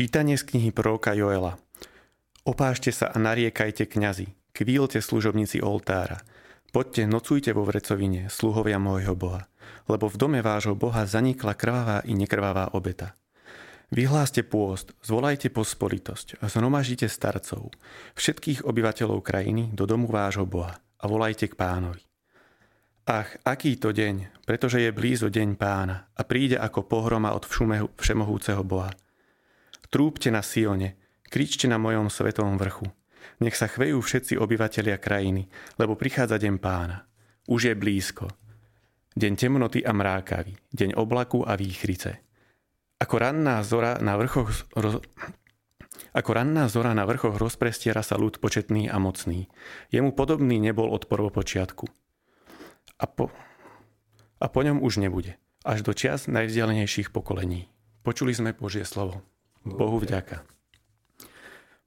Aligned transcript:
Čítanie 0.00 0.40
z 0.40 0.48
knihy 0.48 0.72
proroka 0.72 1.12
Joela. 1.12 1.60
Opášte 2.48 2.88
sa 2.88 3.12
a 3.12 3.20
nariekajte 3.20 3.84
kňazi, 3.84 4.32
kvílte 4.56 4.96
služobníci 4.96 5.60
oltára. 5.60 6.24
Poďte, 6.72 7.04
nocujte 7.04 7.52
vo 7.52 7.68
vrecovine, 7.68 8.32
sluhovia 8.32 8.80
môjho 8.80 9.12
Boha, 9.12 9.44
lebo 9.92 10.08
v 10.08 10.16
dome 10.16 10.40
vášho 10.40 10.72
Boha 10.72 11.04
zanikla 11.04 11.52
krvavá 11.52 12.00
i 12.08 12.16
nekrvavá 12.16 12.72
obeta. 12.72 13.12
Vyhláste 13.92 14.40
pôst, 14.40 14.96
zvolajte 15.04 15.52
pospolitosť, 15.52 16.40
zhromažite 16.48 17.04
starcov, 17.04 17.68
všetkých 18.16 18.64
obyvateľov 18.64 19.20
krajiny 19.20 19.68
do 19.76 19.84
domu 19.84 20.08
vášho 20.08 20.48
Boha 20.48 20.80
a 20.80 21.04
volajte 21.04 21.44
k 21.44 21.60
pánovi. 21.60 22.00
Ach, 23.04 23.28
aký 23.44 23.76
to 23.76 23.92
deň, 23.92 24.48
pretože 24.48 24.80
je 24.80 24.96
blízo 24.96 25.28
deň 25.28 25.60
pána 25.60 26.08
a 26.16 26.24
príde 26.24 26.56
ako 26.56 26.88
pohroma 26.88 27.36
od 27.36 27.44
všemohúceho 28.00 28.64
Boha. 28.64 28.96
Trúbte 29.90 30.30
na 30.30 30.38
Sione, 30.38 30.94
kričte 31.26 31.66
na 31.66 31.74
mojom 31.74 32.06
svetom 32.06 32.54
vrchu. 32.54 32.86
Nech 33.42 33.58
sa 33.58 33.66
chvejú 33.66 33.98
všetci 33.98 34.38
obyvatelia 34.38 35.02
krajiny, 35.02 35.50
lebo 35.82 35.98
prichádza 35.98 36.38
deň 36.38 36.62
pána. 36.62 37.10
Už 37.50 37.70
je 37.70 37.74
blízko. 37.74 38.30
Deň 39.18 39.32
temnoty 39.34 39.82
a 39.82 39.90
mrákavy, 39.90 40.54
deň 40.70 40.94
oblaku 40.94 41.42
a 41.42 41.58
výchrice. 41.58 42.22
Ako 43.02 43.18
ranná 43.18 43.66
zora 43.66 43.98
na 43.98 44.14
vrchoch 44.14 44.54
roz... 44.78 45.02
Ako 46.14 46.30
ranná 46.38 46.70
zora 46.70 46.94
na 46.94 47.02
vrchoch 47.02 47.34
rozprestiera 47.34 48.06
sa 48.06 48.14
ľud 48.14 48.38
početný 48.38 48.86
a 48.86 49.02
mocný. 49.02 49.50
Jemu 49.90 50.14
podobný 50.14 50.62
nebol 50.62 50.86
od 50.86 51.10
prvopočiatku 51.10 51.90
a 53.00 53.04
po, 53.08 53.32
a 54.38 54.46
po 54.46 54.60
ňom 54.62 54.84
už 54.84 55.02
nebude, 55.02 55.40
až 55.66 55.82
do 55.82 55.96
čias 55.96 56.28
najvzdialenejších 56.28 57.10
pokolení. 57.10 57.66
Počuli 58.06 58.36
sme 58.36 58.54
Božie 58.54 58.84
slovo. 58.84 59.24
Bohu 59.64 60.00
vďaka. 60.00 60.42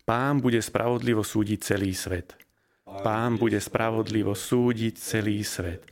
Pán 0.03 0.43
bude 0.43 0.59
spravodlivo 0.59 1.23
súdiť 1.23 1.59
celý 1.63 1.95
svet. 1.95 2.35
Pán 2.83 3.39
bude 3.39 3.57
spravodlivo 3.57 4.35
súdiť 4.35 4.93
celý 4.99 5.41
svet. 5.41 5.87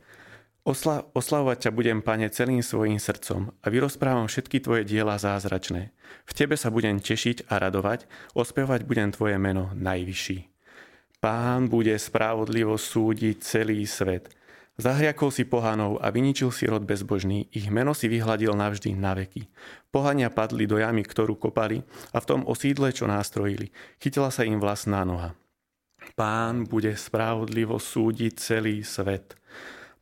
Osla- 0.62 1.02
oslavovať 1.10 1.58
ťa 1.66 1.70
budem, 1.74 1.98
Pane, 1.98 2.30
celým 2.30 2.62
svojim 2.62 3.02
srdcom 3.02 3.50
a 3.50 3.66
vyrozprávam 3.66 4.30
všetky 4.30 4.62
Tvoje 4.62 4.86
diela 4.86 5.18
zázračné. 5.18 5.90
V 6.22 6.32
Tebe 6.38 6.54
sa 6.54 6.70
budem 6.70 7.02
tešiť 7.02 7.50
a 7.50 7.58
radovať, 7.58 8.06
ospevať 8.38 8.86
budem 8.86 9.10
Tvoje 9.10 9.42
meno 9.42 9.74
najvyšší. 9.74 10.38
Pán 11.18 11.66
bude 11.66 11.98
spravodlivo 11.98 12.78
súdiť 12.78 13.42
celý 13.42 13.82
svet. 13.90 14.30
Zahriakol 14.80 15.28
si 15.28 15.44
pohanov 15.44 16.00
a 16.00 16.08
vyničil 16.08 16.48
si 16.48 16.64
rod 16.64 16.88
bezbožný, 16.88 17.44
ich 17.52 17.68
meno 17.68 17.92
si 17.92 18.08
vyhladil 18.08 18.56
navždy 18.56 18.96
na 18.96 19.12
veky. 19.12 19.44
Pohania 19.92 20.32
padli 20.32 20.64
do 20.64 20.80
jamy, 20.80 21.04
ktorú 21.04 21.36
kopali 21.36 21.84
a 22.08 22.18
v 22.18 22.28
tom 22.28 22.40
osídle, 22.48 22.88
čo 22.88 23.04
nástrojili. 23.04 23.68
Chytila 24.00 24.32
sa 24.32 24.48
im 24.48 24.56
vlastná 24.56 25.04
noha. 25.04 25.36
Pán 26.16 26.64
bude 26.64 26.96
spravodlivo 26.96 27.76
súdiť 27.76 28.32
celý 28.40 28.80
svet. 28.80 29.36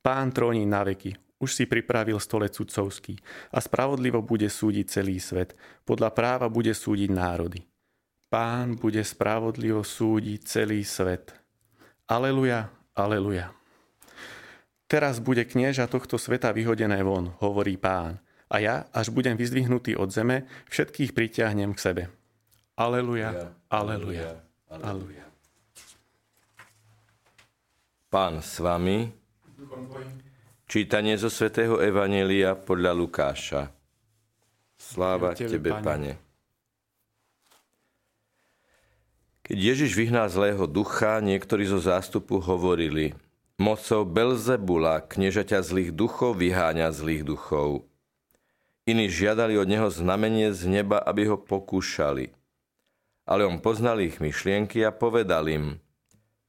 Pán 0.01 0.31
tróni 0.31 0.65
na 0.65 0.87
veky, 0.87 1.19
už 1.43 1.51
si 1.51 1.65
pripravil 1.67 2.17
stolec 2.23 2.55
sudcovský 2.55 3.19
a 3.51 3.59
spravodlivo 3.59 4.23
bude 4.23 4.47
súdiť 4.47 4.87
celý 4.87 5.19
svet. 5.19 5.59
Podľa 5.83 6.15
práva 6.15 6.47
bude 6.47 6.73
súdiť 6.73 7.11
národy. 7.11 7.61
Pán 8.31 8.79
bude 8.79 9.03
spravodlivo 9.03 9.83
súdiť 9.83 10.41
celý 10.47 10.87
svet. 10.87 11.35
Aleluja, 12.07 12.71
aleluja. 12.95 13.60
Teraz 14.91 15.23
bude 15.23 15.47
knieža 15.47 15.87
tohto 15.87 16.19
sveta 16.19 16.51
vyhodené 16.51 16.99
von, 17.07 17.31
hovorí 17.39 17.79
pán. 17.79 18.19
A 18.51 18.59
ja, 18.59 18.91
až 18.91 19.15
budem 19.15 19.39
vyzdvihnutý 19.39 19.95
od 19.95 20.11
zeme, 20.11 20.51
všetkých 20.67 21.15
pritiahnem 21.15 21.71
k 21.71 21.79
sebe. 21.79 22.03
Aleluja, 22.75 23.55
aleluja, 23.71 24.43
aleluja. 24.67 25.23
Pán 28.11 28.43
s 28.43 28.59
vami. 28.59 29.15
Čítanie 30.67 31.15
zo 31.15 31.31
svätého 31.31 31.79
Evanelia 31.79 32.59
podľa 32.59 32.91
Lukáša. 32.91 33.71
Sláva 34.75 35.39
Tebe, 35.39 35.55
Tebe 35.55 35.71
Pane. 35.71 35.87
Pane. 35.87 36.13
Keď 39.47 39.59
Ježiš 39.71 39.95
vyhnal 39.95 40.27
zlého 40.27 40.67
ducha, 40.67 41.23
niektorí 41.23 41.63
zo 41.63 41.79
zástupu 41.79 42.43
hovorili– 42.43 43.15
Mocou 43.61 44.09
Belzebula, 44.09 45.05
kniežaťa 45.05 45.61
zlých 45.61 45.93
duchov, 45.93 46.41
vyháňa 46.41 46.97
zlých 46.97 47.29
duchov. 47.29 47.85
Iní 48.89 49.13
žiadali 49.13 49.61
od 49.61 49.69
neho 49.69 49.93
znamenie 49.93 50.49
z 50.57 50.65
neba, 50.65 50.97
aby 50.97 51.29
ho 51.29 51.37
pokúšali. 51.37 52.33
Ale 53.29 53.45
on 53.45 53.61
poznal 53.61 54.01
ich 54.01 54.17
myšlienky 54.17 54.81
a 54.81 54.97
povedal 54.97 55.45
im, 55.53 55.77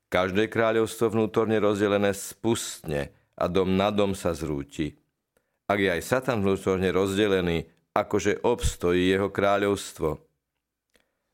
každé 0.07 0.47
kráľovstvo 0.47 1.11
vnútorne 1.11 1.59
rozdelené 1.59 2.16
spustne 2.16 3.11
a 3.35 3.51
dom 3.51 3.75
na 3.75 3.91
dom 3.91 4.16
sa 4.16 4.31
zrúti. 4.31 4.95
Ak 5.67 5.83
je 5.83 5.91
aj 5.91 6.07
Satan 6.07 6.39
vnútorne 6.39 6.95
rozdelený, 6.95 7.67
akože 7.91 8.39
obstojí 8.39 9.11
jeho 9.11 9.28
kráľovstvo. 9.28 10.16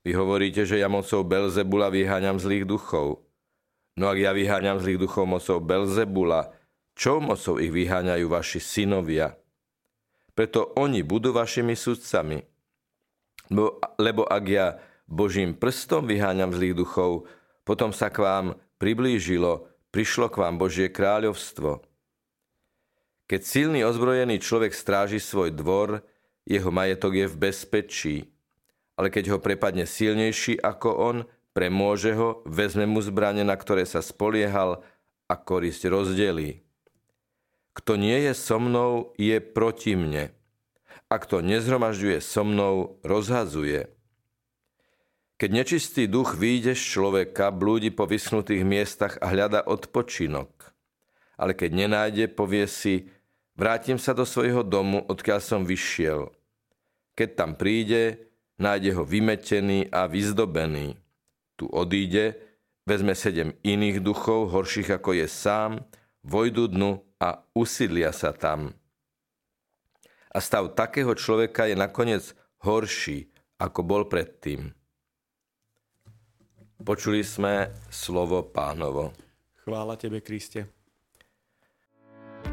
Vy 0.01 0.11
hovoríte, 0.17 0.65
že 0.65 0.81
ja 0.81 0.89
mocou 0.89 1.21
Belzebula 1.21 1.93
vyháňam 1.93 2.41
zlých 2.41 2.65
duchov– 2.65 3.21
No 3.97 4.13
ak 4.13 4.17
ja 4.21 4.31
vyháňam 4.31 4.77
zlých 4.77 5.01
duchov 5.01 5.25
mocou 5.25 5.57
Belzebula, 5.57 6.53
čo 6.93 7.17
mocou 7.17 7.57
ich 7.57 7.73
vyháňajú 7.73 8.25
vaši 8.29 8.61
synovia? 8.61 9.33
Preto 10.37 10.69
oni 10.77 11.01
budú 11.01 11.33
vašimi 11.33 11.73
sudcami. 11.73 12.37
Lebo, 13.49 13.81
lebo 13.97 14.21
ak 14.21 14.43
ja 14.45 14.77
Božím 15.09 15.57
prstom 15.57 16.05
vyháňam 16.05 16.53
zlých 16.53 16.77
duchov, 16.77 17.25
potom 17.65 17.89
sa 17.89 18.13
k 18.13 18.21
vám 18.21 18.45
priblížilo, 18.77 19.65
prišlo 19.89 20.29
k 20.29 20.45
vám 20.45 20.61
Božie 20.61 20.93
kráľovstvo. 20.93 21.81
Keď 23.27 23.41
silný 23.43 23.81
ozbrojený 23.81 24.39
človek 24.39 24.77
stráži 24.77 25.19
svoj 25.19 25.51
dvor, 25.51 26.05
jeho 26.47 26.69
majetok 26.71 27.17
je 27.17 27.27
v 27.27 27.35
bezpečí. 27.35 28.17
Ale 28.95 29.11
keď 29.11 29.35
ho 29.35 29.43
prepadne 29.43 29.83
silnejší 29.83 30.61
ako 30.63 30.89
on, 30.95 31.17
premôže 31.57 32.13
ho, 32.13 32.45
vezme 32.45 32.85
mu 32.85 33.01
zbrane, 33.01 33.41
na 33.41 33.57
ktoré 33.57 33.81
sa 33.89 34.05
spoliehal 34.05 34.85
a 35.25 35.33
korisť 35.33 35.89
rozdelí. 35.89 36.61
Kto 37.73 37.97
nie 37.97 38.29
je 38.29 38.33
so 38.37 38.61
mnou, 38.61 39.17
je 39.17 39.41
proti 39.41 39.97
mne. 39.97 40.29
A 41.09 41.17
kto 41.17 41.41
nezhromažďuje 41.41 42.21
so 42.21 42.45
mnou, 42.45 43.01
rozhazuje. 43.01 43.89
Keď 45.41 45.49
nečistý 45.49 46.05
duch 46.05 46.37
vyjde 46.37 46.77
z 46.77 46.83
človeka, 46.93 47.49
blúdi 47.49 47.89
po 47.89 48.05
vyschnutých 48.05 48.61
miestach 48.61 49.17
a 49.17 49.33
hľada 49.33 49.65
odpočinok. 49.65 50.53
Ale 51.41 51.57
keď 51.57 51.73
nenájde, 51.73 52.25
povie 52.37 52.69
si, 52.69 53.09
vrátim 53.57 53.97
sa 53.97 54.13
do 54.13 54.29
svojho 54.29 54.61
domu, 54.61 55.01
odkiaľ 55.09 55.41
som 55.41 55.61
vyšiel. 55.65 56.29
Keď 57.17 57.29
tam 57.33 57.57
príde, 57.57 58.29
nájde 58.61 58.93
ho 58.93 59.01
vymetený 59.01 59.89
a 59.89 60.05
vyzdobený 60.05 61.06
tu 61.57 61.65
odíde, 61.67 62.37
vezme 62.85 63.17
sedem 63.17 63.51
iných 63.65 63.99
duchov, 63.99 64.53
horších 64.53 65.01
ako 65.01 65.17
je 65.17 65.27
sám, 65.27 65.81
vojdu 66.21 66.69
dnu 66.69 67.01
a 67.17 67.41
usídlia 67.57 68.13
sa 68.13 68.31
tam. 68.31 68.77
A 70.31 70.37
stav 70.37 70.77
takého 70.77 71.17
človeka 71.17 71.65
je 71.65 71.73
nakoniec 71.73 72.37
horší, 72.61 73.33
ako 73.57 73.81
bol 73.81 74.05
predtým. 74.05 74.69
Počuli 76.77 77.25
sme 77.25 77.73
slovo 77.89 78.45
pánovo. 78.45 79.09
Chvála 79.65 79.97
tebe, 79.97 80.21
Kriste. 80.21 80.76